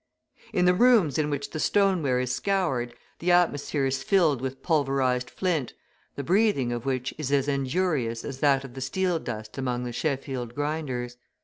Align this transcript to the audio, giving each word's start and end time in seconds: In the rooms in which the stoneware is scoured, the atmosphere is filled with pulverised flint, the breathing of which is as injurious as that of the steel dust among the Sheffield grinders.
In 0.51 0.65
the 0.65 0.73
rooms 0.73 1.19
in 1.19 1.29
which 1.29 1.51
the 1.51 1.59
stoneware 1.59 2.19
is 2.19 2.33
scoured, 2.33 2.95
the 3.19 3.29
atmosphere 3.31 3.85
is 3.85 4.01
filled 4.01 4.41
with 4.41 4.63
pulverised 4.63 5.29
flint, 5.29 5.75
the 6.15 6.23
breathing 6.23 6.71
of 6.71 6.87
which 6.87 7.13
is 7.19 7.31
as 7.31 7.47
injurious 7.47 8.25
as 8.25 8.39
that 8.39 8.63
of 8.63 8.73
the 8.73 8.81
steel 8.81 9.19
dust 9.19 9.59
among 9.59 9.83
the 9.83 9.93
Sheffield 9.93 10.55
grinders. 10.55 11.17